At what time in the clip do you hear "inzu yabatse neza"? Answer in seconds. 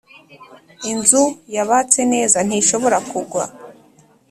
0.91-2.37